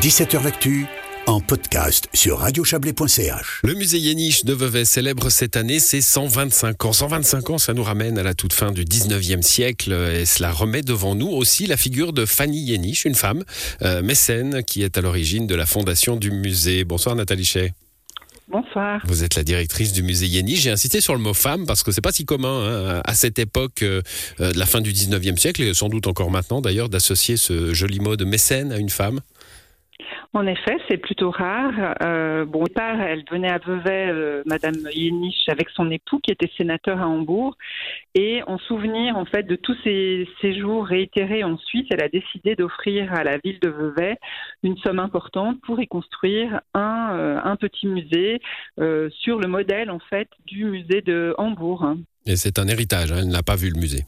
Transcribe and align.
17h 0.00 0.42
L'actu 0.42 0.86
en 1.26 1.40
podcast 1.40 2.08
sur 2.12 2.38
radiochablais.ch. 2.38 3.60
Le 3.62 3.74
musée 3.74 3.98
Yéniche 3.98 4.44
de 4.44 4.52
Vevey 4.52 4.84
célèbre 4.84 5.30
cette 5.30 5.56
année 5.56 5.78
ses 5.78 6.00
125 6.00 6.84
ans. 6.84 6.92
125 6.92 7.50
ans, 7.50 7.58
ça 7.58 7.74
nous 7.74 7.84
ramène 7.84 8.18
à 8.18 8.22
la 8.22 8.34
toute 8.34 8.52
fin 8.52 8.72
du 8.72 8.84
19e 8.84 9.42
siècle 9.42 9.92
et 9.92 10.26
cela 10.26 10.50
remet 10.50 10.82
devant 10.82 11.14
nous 11.14 11.28
aussi 11.28 11.66
la 11.66 11.76
figure 11.76 12.12
de 12.12 12.26
Fanny 12.26 12.60
Yéniche, 12.60 13.04
une 13.04 13.14
femme 13.14 13.44
euh, 13.82 14.02
mécène 14.02 14.64
qui 14.64 14.82
est 14.82 14.98
à 14.98 15.00
l'origine 15.02 15.46
de 15.46 15.54
la 15.54 15.66
fondation 15.66 16.16
du 16.16 16.30
musée. 16.30 16.84
Bonsoir 16.84 17.14
Nathalie 17.14 17.44
Chet. 17.44 17.72
Bonsoir. 18.48 19.00
Vous 19.06 19.22
êtes 19.22 19.36
la 19.36 19.44
directrice 19.44 19.92
du 19.92 20.02
musée 20.02 20.26
Yéniche. 20.26 20.62
J'ai 20.62 20.70
insisté 20.70 21.00
sur 21.00 21.14
le 21.14 21.20
mot 21.20 21.34
femme 21.34 21.64
parce 21.64 21.82
que 21.82 21.92
c'est 21.92 22.00
pas 22.00 22.12
si 22.12 22.24
commun 22.24 22.66
hein, 22.66 23.02
à 23.04 23.14
cette 23.14 23.38
époque 23.38 23.82
euh, 23.82 24.02
de 24.40 24.58
la 24.58 24.66
fin 24.66 24.80
du 24.80 24.92
19e 24.92 25.36
siècle 25.36 25.62
et 25.62 25.74
sans 25.74 25.88
doute 25.88 26.06
encore 26.06 26.30
maintenant 26.30 26.60
d'ailleurs 26.60 26.88
d'associer 26.88 27.36
ce 27.36 27.72
joli 27.72 28.00
mot 28.00 28.16
de 28.16 28.24
mécène 28.24 28.72
à 28.72 28.78
une 28.78 28.90
femme. 28.90 29.20
En 30.34 30.46
effet, 30.46 30.78
c'est 30.88 30.96
plutôt 30.96 31.30
rare. 31.30 31.94
Euh, 32.02 32.46
bon, 32.46 32.62
au 32.62 32.66
départ, 32.66 32.98
elle 33.02 33.22
venait 33.30 33.50
à 33.50 33.58
Vevey, 33.58 34.06
euh, 34.08 34.42
Madame 34.46 34.76
Yéniche, 34.94 35.46
avec 35.48 35.68
son 35.70 35.90
époux 35.90 36.20
qui 36.20 36.32
était 36.32 36.50
sénateur 36.56 37.02
à 37.02 37.06
Hambourg. 37.06 37.54
Et 38.14 38.42
en 38.46 38.56
souvenir, 38.58 39.18
en 39.18 39.26
fait, 39.26 39.42
de 39.42 39.56
tous 39.56 39.76
ces 39.84 40.26
séjours 40.40 40.86
réitérés 40.86 41.44
en 41.44 41.58
Suisse, 41.58 41.86
elle 41.90 42.02
a 42.02 42.08
décidé 42.08 42.56
d'offrir 42.56 43.12
à 43.12 43.24
la 43.24 43.36
ville 43.44 43.60
de 43.60 43.68
Vevey 43.68 44.16
une 44.62 44.78
somme 44.78 45.00
importante 45.00 45.60
pour 45.66 45.80
y 45.80 45.86
construire 45.86 46.62
un, 46.72 47.10
euh, 47.12 47.56
petit 47.56 47.86
musée 47.86 48.40
euh, 48.80 49.10
sur 49.10 49.38
le 49.38 49.48
modèle, 49.48 49.90
en 49.90 50.00
fait, 50.00 50.28
du 50.46 50.64
musée 50.64 51.02
de 51.02 51.34
Hambourg. 51.36 51.94
Et 52.24 52.36
c'est 52.36 52.58
un 52.58 52.68
héritage. 52.68 53.12
Hein, 53.12 53.18
elle 53.18 53.28
n'a 53.28 53.42
pas 53.42 53.56
vu 53.56 53.68
le 53.68 53.78
musée. 53.78 54.04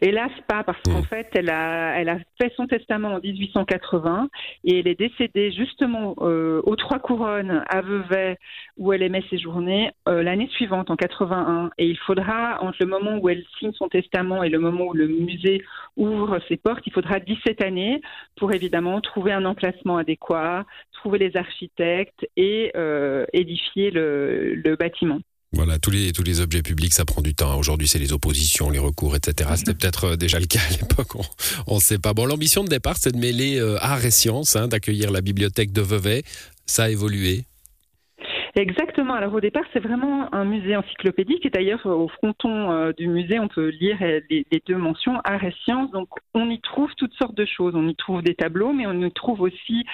Hélas, 0.00 0.30
pas, 0.46 0.62
parce 0.64 0.80
qu'en 0.82 1.00
Mm. 1.00 1.04
fait, 1.04 1.28
elle 1.34 1.50
a, 1.50 1.98
elle 1.98 2.08
a 2.08 2.18
fait 2.40 2.52
son 2.56 2.66
testament 2.66 3.14
en 3.14 3.20
1880 3.20 4.28
et 4.64 4.78
elle 4.80 4.88
est 4.88 4.98
décédée 4.98 5.50
justement 5.52 6.14
euh, 6.20 6.60
aux 6.64 6.76
Trois 6.76 6.98
Couronnes 6.98 7.64
à 7.68 7.80
Vevey, 7.80 8.36
où 8.76 8.92
elle 8.92 9.02
aimait 9.02 9.24
séjourner, 9.30 9.90
euh, 10.08 10.22
l'année 10.22 10.48
suivante, 10.48 10.90
en 10.90 10.96
81. 10.96 11.70
Et 11.78 11.86
il 11.86 11.98
faudra, 11.98 12.62
entre 12.62 12.78
le 12.80 12.86
moment 12.86 13.18
où 13.18 13.28
elle 13.28 13.44
signe 13.58 13.72
son 13.72 13.88
testament 13.88 14.42
et 14.42 14.48
le 14.48 14.58
moment 14.58 14.86
où 14.86 14.94
le 14.94 15.08
musée 15.08 15.62
ouvre 15.96 16.38
ses 16.48 16.56
portes, 16.56 16.86
il 16.86 16.92
faudra 16.92 17.18
17 17.20 17.62
années 17.62 18.00
pour 18.36 18.52
évidemment 18.52 19.00
trouver 19.00 19.32
un 19.32 19.44
emplacement 19.44 19.96
adéquat, 19.96 20.64
trouver 20.92 21.18
les 21.18 21.36
architectes 21.36 22.26
et 22.36 22.72
euh, 22.76 23.24
édifier 23.32 23.90
le, 23.90 24.54
le 24.54 24.76
bâtiment. 24.76 25.18
Voilà, 25.52 25.78
tous 25.78 25.90
les, 25.90 26.12
tous 26.12 26.22
les 26.22 26.40
objets 26.40 26.62
publics, 26.62 26.92
ça 26.92 27.06
prend 27.06 27.22
du 27.22 27.34
temps. 27.34 27.58
Aujourd'hui, 27.58 27.88
c'est 27.88 27.98
les 27.98 28.12
oppositions, 28.12 28.68
les 28.68 28.78
recours, 28.78 29.16
etc. 29.16 29.50
C'était 29.56 29.74
peut-être 29.74 30.04
euh, 30.04 30.16
déjà 30.16 30.38
le 30.38 30.46
cas 30.46 30.60
à 30.68 30.70
l'époque, 30.72 31.14
on 31.66 31.76
ne 31.76 31.80
sait 31.80 31.98
pas. 31.98 32.12
Bon, 32.12 32.26
l'ambition 32.26 32.64
de 32.64 32.68
départ, 32.68 32.96
c'est 33.00 33.12
de 33.12 33.18
mêler 33.18 33.58
euh, 33.58 33.82
art 33.82 34.04
et 34.04 34.10
science, 34.10 34.56
hein, 34.56 34.68
d'accueillir 34.68 35.10
la 35.10 35.22
bibliothèque 35.22 35.72
de 35.72 35.80
Vevey. 35.80 36.22
Ça 36.66 36.84
a 36.84 36.90
évolué. 36.90 37.46
Exactement. 38.54 39.14
Alors 39.14 39.34
au 39.34 39.40
départ, 39.40 39.64
c'est 39.72 39.80
vraiment 39.80 40.32
un 40.34 40.44
musée 40.44 40.76
encyclopédique 40.76 41.44
et 41.46 41.50
d'ailleurs 41.50 41.84
au 41.86 42.08
fronton 42.08 42.70
euh, 42.70 42.92
du 42.92 43.08
musée, 43.08 43.38
on 43.38 43.48
peut 43.48 43.68
lire 43.68 43.98
euh, 44.00 44.20
les, 44.30 44.44
deux 44.66 44.76
mentions 44.76 45.20
art 45.24 45.44
et 45.44 45.54
sciences. 45.64 45.90
Donc 45.90 46.08
on 46.34 46.50
y 46.50 46.60
trouve 46.60 46.90
toutes 46.96 47.14
sortes 47.14 47.36
de 47.36 47.44
choses. 47.44 47.74
On 47.74 47.86
y 47.88 47.94
trouve 47.94 48.22
des 48.22 48.34
tableaux, 48.34 48.72
mais 48.72 48.86
on 48.86 49.00
y 49.00 49.12
trouve 49.12 49.40
aussi 49.42 49.84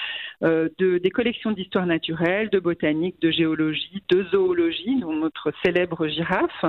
euh, 0.43 0.69
de, 0.79 0.99
des 0.99 1.11
collections 1.11 1.53
d'histoire 1.53 1.87
naturelle, 1.87 2.51
de 2.51 2.59
botanique, 2.59 3.21
de 3.21 3.31
géologie, 3.31 4.03
de 4.09 4.25
zoologie, 4.25 5.01
dont 5.01 5.15
notre 5.15 5.53
célèbre 5.65 6.07
girafe, 6.07 6.65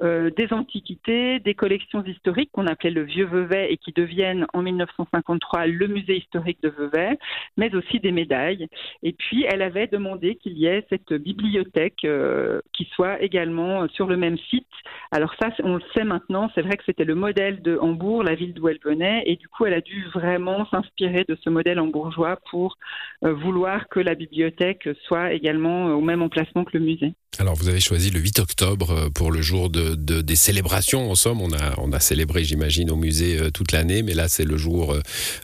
des 0.00 0.52
antiquités, 0.52 1.40
des 1.40 1.54
collections 1.54 2.02
historiques 2.04 2.50
qu'on 2.52 2.66
appelait 2.66 2.90
le 2.90 3.02
Vieux 3.02 3.26
Vevey 3.26 3.72
et 3.72 3.76
qui 3.76 3.92
deviennent 3.92 4.46
en 4.52 4.62
1953 4.62 5.66
le 5.66 5.86
musée 5.86 6.18
historique 6.18 6.62
de 6.62 6.68
Vevey, 6.68 7.18
mais 7.56 7.74
aussi 7.74 8.00
des 8.00 8.12
médailles. 8.12 8.68
Et 9.02 9.12
puis 9.12 9.44
elle 9.48 9.62
avait 9.62 9.86
demandé 9.86 10.36
qu'il 10.36 10.56
y 10.58 10.66
ait 10.66 10.86
cette 10.88 11.12
bibliothèque 11.34 12.04
euh, 12.04 12.60
qui 12.74 12.88
soit 12.94 13.22
également 13.22 13.88
sur 13.88 14.06
le 14.06 14.16
même 14.16 14.38
site. 14.50 14.66
Alors 15.10 15.34
ça, 15.40 15.48
on 15.62 15.76
le 15.76 15.82
sait 15.94 16.04
maintenant, 16.04 16.50
c'est 16.54 16.62
vrai 16.62 16.76
que 16.76 16.84
c'était 16.84 17.04
le 17.04 17.14
modèle 17.14 17.62
de 17.62 17.78
Hambourg, 17.80 18.22
la 18.22 18.34
ville 18.34 18.54
d'où 18.54 18.68
elle 18.68 18.78
venait, 18.84 19.22
et 19.26 19.36
du 19.36 19.48
coup, 19.48 19.64
elle 19.66 19.74
a 19.74 19.80
dû 19.80 20.06
vraiment 20.14 20.66
s'inspirer 20.70 21.24
de 21.28 21.36
ce 21.42 21.50
modèle 21.50 21.80
hambourgeois 21.80 22.38
pour 22.50 22.76
euh, 23.24 23.32
vouloir 23.32 23.88
que 23.88 24.00
la 24.00 24.14
bibliothèque 24.14 24.88
soit 25.06 25.32
également 25.32 25.86
au 25.86 26.00
même 26.00 26.22
emplacement 26.22 26.64
que 26.64 26.76
le 26.76 26.84
musée. 26.84 27.14
Alors, 27.38 27.54
vous 27.54 27.68
avez 27.68 27.80
choisi 27.80 28.10
le 28.10 28.18
8 28.18 28.40
octobre 28.40 28.90
euh, 28.90 29.10
pour 29.10 29.30
le 29.30 29.42
jour 29.42 29.70
de, 29.70 29.94
de- 29.94 30.22
des 30.22 30.34
célébrations. 30.34 31.10
En 31.10 31.14
somme, 31.14 31.40
on 31.40 31.52
a, 31.52 32.00
célébré, 32.00 32.42
j'imagine, 32.42 32.90
au 32.90 32.96
musée 32.96 33.38
euh, 33.38 33.50
toute 33.50 33.72
l'année, 33.72 34.02
mais 34.02 34.14
là, 34.14 34.28
c'est 34.28 34.44
le 34.44 34.56
jour, 34.56 34.92
euh, 34.92 35.00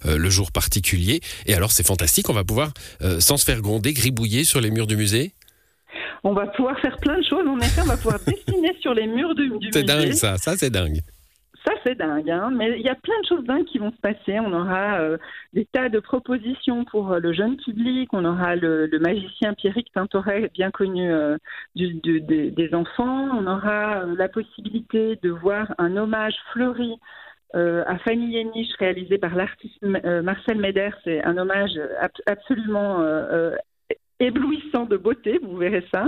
euh, 0.07 0.19
particulier. 0.53 1.21
Et 1.47 1.55
alors, 1.55 1.71
c'est 1.71 1.87
fantastique. 1.87 2.29
On 2.31 2.33
va 2.33 2.45
pouvoir, 2.45 2.73
euh, 3.03 3.21
sans 3.21 3.37
se 3.37 3.45
faire 3.45 3.61
gronder, 3.61 3.93
gribouiller 3.93 4.45
sur 4.45 4.61
les 4.61 4.71
murs 4.71 4.87
du 4.87 4.97
musée? 4.97 5.33
On 6.25 6.33
va 6.33 6.47
pouvoir 6.49 6.79
faire 6.81 6.97
plein 6.99 7.19
de 7.19 7.25
choses. 7.25 7.47
En 7.47 7.59
effet, 7.59 7.83
on 7.83 7.87
va 7.89 7.97
pouvoir 7.97 8.19
dessiner 8.27 8.75
sur 8.81 8.95
les 8.95 9.07
murs 9.07 9.35
du, 9.35 9.51
du 9.59 9.69
C'est 9.73 9.83
dingue, 9.85 10.13
ça. 10.13 10.37
Ça, 10.39 10.57
c'est 10.57 10.71
dingue. 10.71 10.99
Ça, 11.67 11.73
c'est 11.83 11.95
dingue, 11.97 12.29
hein. 12.31 12.51
mais 12.55 12.79
il 12.79 12.85
y 12.85 12.91
a 12.91 12.95
plein 12.95 13.19
de 13.23 13.27
choses 13.27 13.45
dingues 13.45 13.65
qui 13.65 13.79
vont 13.79 13.91
se 13.91 13.97
passer. 13.97 14.39
On 14.39 14.53
aura 14.53 15.01
euh, 15.01 15.17
des 15.55 15.65
tas 15.65 15.89
de 15.89 15.99
propositions 15.99 16.85
pour 16.85 17.13
euh, 17.13 17.21
le 17.21 17.33
jeune 17.33 17.57
public. 17.57 18.11
On 18.13 18.27
aura 18.27 18.55
le, 18.55 18.85
le 18.87 18.99
magicien 18.99 19.55
Pierrick 19.55 19.91
Tintoret, 19.95 20.51
bien 20.53 20.71
connu 20.71 21.11
euh, 21.11 21.39
du- 21.75 21.95
du- 21.95 22.21
des, 22.21 22.51
des 22.51 22.75
enfants. 22.75 23.29
On 23.39 23.47
aura 23.47 24.05
la 24.05 24.29
possibilité 24.29 25.19
de 25.23 25.31
voir 25.31 25.75
un 25.79 25.97
hommage 25.97 26.35
fleuri 26.53 26.97
à 27.55 27.99
Fanny 27.99 28.33
Yéniche 28.33 28.75
réalisé 28.81 29.17
par 29.17 29.37
l'artiste 29.37 29.81
Marcel 29.81 30.59
Meder. 30.59 30.91
C'est 31.05 31.25
un 31.25 31.39
hommage 31.39 31.71
ab- 32.01 32.11
absolument 32.27 32.99
éblouissant 34.21 34.85
de 34.85 34.97
beauté, 34.97 35.39
vous 35.43 35.57
verrez 35.57 35.85
ça. 35.93 36.07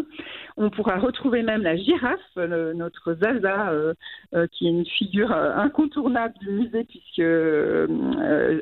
On 0.56 0.70
pourra 0.70 0.98
retrouver 0.98 1.42
même 1.42 1.62
la 1.62 1.76
girafe, 1.76 2.36
notre 2.36 3.14
Zaza, 3.14 3.70
euh, 3.70 3.94
euh, 4.34 4.46
qui 4.52 4.66
est 4.66 4.70
une 4.70 4.86
figure 4.86 5.32
euh, 5.32 5.54
incontournable 5.56 6.34
du 6.40 6.50
musée, 6.50 6.84
puisque 6.84 7.22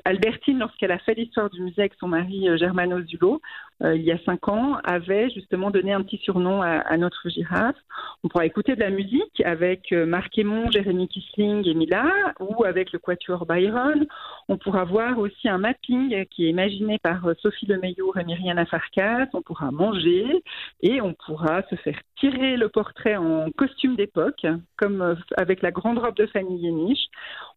Albertine, 0.04 0.59
lorsqu'elle 0.59 0.93
a 0.93 0.99
fait 0.99 1.15
l'histoire 1.15 1.50
du 1.50 1.60
musée 1.62 1.83
avec 1.83 1.94
son 2.00 2.09
mari 2.09 2.47
Germano 2.56 3.00
Zulo, 3.03 3.41
il 3.82 4.02
y 4.02 4.12
a 4.12 4.18
cinq 4.24 4.48
ans, 4.48 4.78
avait 4.84 5.30
justement 5.30 5.70
donné 5.70 5.92
un 5.92 6.02
petit 6.02 6.18
surnom 6.18 6.62
à, 6.62 6.96
notre 6.96 7.28
girafe. 7.28 7.76
On 8.22 8.28
pourra 8.28 8.46
écouter 8.46 8.74
de 8.74 8.80
la 8.80 8.90
musique 8.90 9.42
avec 9.44 9.92
euh, 9.92 10.06
Marc 10.06 10.38
Aymon, 10.38 10.70
Jérémy 10.70 11.08
Kissling 11.08 11.66
et 11.68 11.74
Mila, 11.74 12.04
ou 12.40 12.64
avec 12.64 12.92
le 12.92 12.98
Quatuor 12.98 13.46
Byron. 13.46 14.06
On 14.48 14.56
pourra 14.56 14.84
voir 14.84 15.18
aussi 15.18 15.48
un 15.48 15.58
mapping 15.58 16.24
qui 16.26 16.46
est 16.46 16.50
imaginé 16.50 16.98
par 16.98 17.26
euh, 17.26 17.34
Sophie 17.42 17.66
Lemeillour 17.66 18.18
et 18.18 18.24
Myriana 18.24 18.64
Farkas. 18.66 19.26
On 19.34 19.42
pourra 19.42 19.70
manger 19.70 20.42
et 20.82 21.00
on 21.00 21.14
pourra 21.14 21.62
se 21.68 21.76
faire 21.76 21.98
tirer 22.18 22.56
le 22.56 22.68
portrait 22.68 23.16
en 23.16 23.50
costume 23.56 23.96
d'époque, 23.96 24.46
comme 24.76 25.02
euh, 25.02 25.14
avec 25.36 25.62
la 25.62 25.70
grande 25.70 25.98
robe 25.98 26.16
de 26.16 26.26
Fanny 26.26 26.58
Yéniche. 26.60 27.06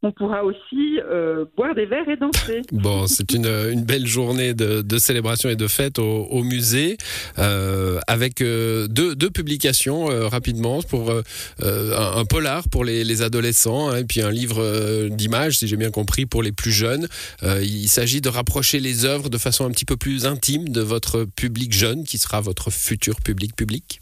On 0.03 0.11
pourra 0.11 0.43
aussi 0.43 0.99
euh, 0.99 1.45
boire 1.55 1.75
des 1.75 1.85
verres 1.85 2.09
et 2.09 2.17
danser. 2.17 2.61
Bon, 2.71 3.07
c'est 3.07 3.33
une, 3.33 3.83
belle 3.85 4.05
journée 4.05 4.53
de, 4.53 4.97
célébration 4.97 5.49
et 5.49 5.55
de 5.55 5.67
fête 5.67 5.99
au 6.07 6.43
musée, 6.43 6.97
euh, 7.39 7.99
avec 8.07 8.41
euh, 8.41 8.87
deux, 8.87 9.15
publications 9.29 10.09
euh, 10.09 10.27
rapidement 10.27 10.81
pour 10.81 11.11
un, 11.11 11.21
un 11.61 12.25
polar 12.25 12.67
pour 12.69 12.85
les, 12.85 13.03
les 13.03 13.21
adolescents 13.21 13.89
hein, 13.89 13.97
et 13.97 14.03
puis 14.03 14.21
un 14.21 14.31
livre 14.31 15.07
d'images, 15.09 15.57
si 15.59 15.67
j'ai 15.67 15.75
bien 15.75 15.91
compris, 15.91 16.25
pour 16.25 16.41
les 16.43 16.51
plus 16.51 16.71
jeunes. 16.71 17.07
Il 17.43 17.87
s'agit 17.87 18.21
de 18.21 18.29
rapprocher 18.29 18.79
les 18.79 19.05
œuvres 19.05 19.29
de 19.29 19.37
façon 19.37 19.65
un 19.65 19.71
petit 19.71 19.85
peu 19.85 19.97
plus 19.97 20.25
intime 20.25 20.69
de 20.69 20.81
votre 20.81 21.25
public 21.35 21.73
jeune, 21.73 22.03
qui 22.03 22.17
sera 22.17 22.41
votre 22.41 22.71
futur 22.71 23.17
public 23.21 23.55
public. 23.55 23.99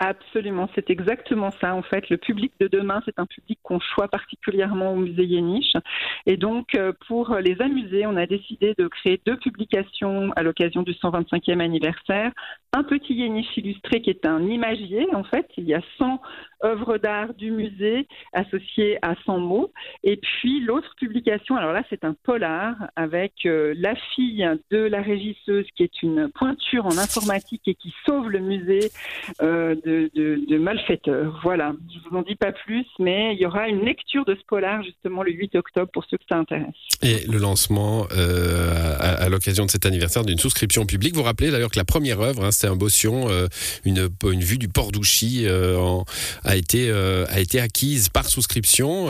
Absolument, 0.00 0.68
c'est 0.76 0.90
exactement 0.90 1.50
ça. 1.60 1.74
En 1.74 1.82
fait, 1.82 2.08
le 2.08 2.18
public 2.18 2.52
de 2.60 2.68
demain, 2.68 3.02
c'est 3.04 3.18
un 3.18 3.26
public 3.26 3.58
qu'on 3.64 3.80
choisit 3.80 4.12
particulièrement 4.12 4.92
au 4.92 4.96
musée 4.96 5.24
Yéniche. 5.24 5.72
Et 6.24 6.36
donc, 6.36 6.76
euh, 6.76 6.92
pour 7.08 7.34
les 7.34 7.60
amuser, 7.60 8.06
on 8.06 8.16
a 8.16 8.26
décidé 8.26 8.74
de 8.78 8.86
créer 8.86 9.20
deux 9.26 9.36
publications 9.36 10.30
à 10.36 10.44
l'occasion 10.44 10.82
du 10.82 10.92
125e 10.92 11.58
anniversaire. 11.58 12.30
Un 12.72 12.84
petit 12.84 13.12
Yéniche 13.12 13.56
illustré 13.56 14.00
qui 14.00 14.10
est 14.10 14.24
un 14.24 14.40
imagier. 14.46 15.04
En 15.14 15.24
fait, 15.24 15.48
il 15.56 15.64
y 15.64 15.74
a 15.74 15.80
100 15.98 16.20
œuvres 16.64 16.98
d'art 16.98 17.34
du 17.34 17.50
musée 17.50 18.06
associées 18.32 18.98
à 19.02 19.14
100 19.24 19.38
mots. 19.38 19.72
Et 20.04 20.16
puis, 20.16 20.60
l'autre 20.60 20.94
publication, 20.96 21.56
alors 21.56 21.72
là, 21.72 21.82
c'est 21.90 22.04
un 22.04 22.14
polar 22.22 22.74
avec 22.96 23.32
euh, 23.46 23.74
la 23.76 23.94
fille 24.14 24.48
de 24.70 24.78
la 24.78 25.02
régisseuse 25.02 25.66
qui 25.76 25.82
est 25.82 26.02
une 26.02 26.30
pointure 26.34 26.86
en 26.86 26.98
informatique 26.98 27.62
et 27.66 27.74
qui 27.74 27.92
sauve 28.06 28.30
le 28.30 28.40
musée 28.40 28.90
euh, 29.42 29.74
de, 29.84 30.10
de, 30.14 30.58
malfaiteurs. 30.58 31.40
Voilà, 31.42 31.74
je 31.92 32.08
vous 32.08 32.16
en 32.16 32.22
dis 32.22 32.34
pas 32.34 32.52
plus, 32.52 32.86
mais 32.98 33.34
il 33.34 33.40
y 33.40 33.46
aura 33.46 33.68
une 33.68 33.84
lecture 33.84 34.24
de 34.24 34.34
ce 34.34 34.44
polar 34.46 34.82
justement 34.82 35.22
le 35.22 35.32
8 35.32 35.54
octobre 35.56 35.90
pour 35.92 36.04
ceux 36.10 36.16
que 36.16 36.24
ça 36.28 36.36
intéresse. 36.36 36.74
Et 37.02 37.26
le 37.26 37.38
lancement 37.38 38.06
euh, 38.16 38.96
à, 38.98 39.28
l'occasion 39.28 39.66
de 39.66 39.70
cet 39.70 39.86
anniversaire 39.86 40.24
d'une 40.24 40.38
souscription 40.38 40.86
publique. 40.86 41.14
Vous 41.14 41.22
rappelez 41.22 41.50
d'ailleurs 41.50 41.70
que 41.70 41.78
la 41.78 41.84
première 41.84 42.20
œuvre, 42.20 42.44
hein, 42.44 42.50
c'était 42.50 42.72
un 42.72 42.76
bossion, 42.76 43.28
euh, 43.30 43.46
une, 43.84 44.08
vue 44.22 44.58
du 44.58 44.68
port 44.68 44.92
d'Ouchy 44.92 45.46
en- 45.48 46.04
a 46.48 46.56
été, 46.56 46.90
a 46.90 47.38
été 47.38 47.60
acquise 47.60 48.08
par 48.08 48.26
souscription 48.26 49.08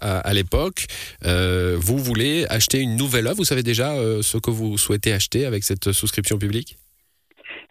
à, 0.00 0.18
à 0.18 0.34
l'époque. 0.34 0.86
vous 1.22 1.98
voulez 1.98 2.46
acheter 2.48 2.80
une 2.80 2.96
nouvelle 2.96 3.26
œuvre? 3.26 3.36
Vous 3.36 3.44
savez 3.44 3.62
déjà 3.62 3.94
ce 4.22 4.38
que 4.38 4.50
vous 4.50 4.78
souhaitez 4.78 5.12
acheter 5.12 5.46
avec 5.46 5.64
cette 5.64 5.92
souscription 5.92 6.38
publique? 6.38 6.76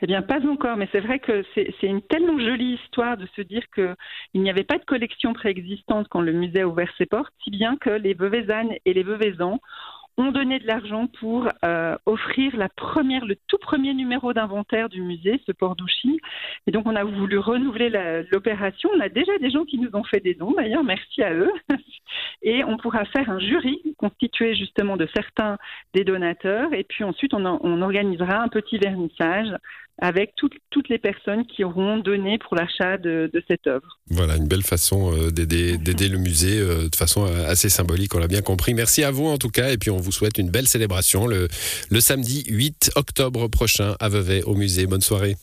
Eh 0.02 0.06
bien, 0.06 0.22
pas 0.22 0.46
encore, 0.48 0.78
mais 0.78 0.88
c'est 0.92 1.00
vrai 1.00 1.18
que 1.18 1.44
c'est 1.56 1.74
une 1.82 2.04
tellement 2.04 2.40
jolie 2.40 2.78
histoire 2.84 3.18
de 3.18 3.28
se 3.36 3.42
dire 3.42 3.64
qu'il 3.74 4.42
n'y 4.42 4.50
avait 4.50 4.64
pas 4.64 4.78
de 4.78 4.86
collection 4.86 5.34
préexistante 5.34 6.08
quand 6.10 6.22
le 6.22 6.34
musée 6.34 6.62
a 6.62 6.68
ouvert 6.68 6.92
ses 7.00 7.08
portes, 7.08 7.34
si 7.44 7.50
bien 7.50 7.78
que 7.78 7.90
les 7.90 8.14
Veuvezannes 8.14 8.74
et 8.86 8.94
les 8.94 9.02
Veuvezans 9.02 9.60
ont 10.18 10.32
donné 10.32 10.60
de 10.60 10.68
l'argent 10.68 11.08
pour 11.20 11.48
euh, 11.64 11.96
offrir 12.06 12.56
la 12.58 12.70
première, 12.70 13.26
le 13.26 13.36
tout 13.48 13.58
premier 13.60 13.94
numéro 13.94 14.34
d'inventaire 14.34 14.90
du 14.90 15.02
musée, 15.02 15.40
ce 15.46 15.52
port 15.52 15.76
d'Ouchy. 15.76 16.20
Et 16.66 16.72
donc, 16.72 16.88
on 16.88 16.96
a 16.96 17.04
voulu 17.04 17.38
renouveler 17.38 17.90
l'opération. 18.32 18.90
On 18.96 19.00
a 19.00 19.10
déjà 19.10 19.38
des 19.38 19.52
gens 19.52 19.66
qui 19.66 19.78
nous 19.78 19.90
ont 19.94 20.04
fait 20.04 20.20
des 20.20 20.34
dons, 20.34 20.54
d'ailleurs, 20.54 20.84
merci 20.84 21.22
à 21.22 21.34
eux. 21.34 21.52
Et 22.42 22.64
on 22.64 22.78
pourra 22.78 23.06
faire 23.06 23.30
un 23.30 23.40
jury 23.40 23.82
constitué 23.98 24.56
justement 24.56 24.98
de 24.98 25.08
certains 25.16 25.58
des 25.94 26.04
donateurs. 26.04 26.74
Et 26.74 26.84
puis 26.84 27.04
ensuite, 27.04 27.34
on, 27.34 27.46
on 27.46 27.82
organisera 27.82 28.42
un 28.42 28.48
petit 28.48 28.78
vernissage 28.78 29.54
avec 30.00 30.34
toutes, 30.36 30.54
les 30.90 31.00
personnes 31.00 31.46
qui 31.48 31.64
auront 31.64 31.98
donné 31.98 32.38
pour 32.38 32.56
l'achat 32.56 32.98
de, 32.98 33.30
cette 33.48 33.68
œuvre. 33.68 34.00
Voilà, 34.10 34.38
une 34.38 34.48
belle 34.48 34.64
façon 34.64 35.12
euh, 35.12 35.32
d'aider 35.32 36.08
le 36.08 36.18
musée 36.18 36.60
euh, 36.60 36.88
de 36.88 36.96
façon 36.96 37.26
euh, 37.26 37.48
assez 37.48 37.68
symbolique, 37.68 38.14
on 38.16 38.20
l'a 38.20 38.28
bien 38.28 38.42
compris. 38.42 38.74
Merci 38.74 39.04
à 39.04 39.12
vous 39.12 39.26
en 39.26 39.38
tout 39.38 39.50
cas, 39.50 39.72
et 39.72 39.78
puis 39.78 39.90
on 39.90 39.98
vous 39.98 40.12
souhaite 40.12 40.38
une 40.38 40.50
belle 40.50 40.68
célébration 40.68 41.28
le, 41.28 41.48
le 41.90 42.00
samedi 42.00 42.46
8 42.48 42.92
octobre 42.96 43.48
prochain 43.48 43.96
à 44.00 44.08
Vevey 44.08 44.44
au 44.44 44.56
musée. 44.56 44.86
Bonne 44.86 45.02
soirée. 45.02 45.36